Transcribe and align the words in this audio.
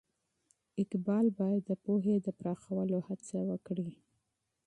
اقبال 0.81 1.25
باید 1.39 1.63
د 1.67 1.71
پوهې 1.83 2.15
د 2.21 2.27
پراخولو 2.39 2.97
هڅه 3.07 3.37
وکړي. 3.49 3.89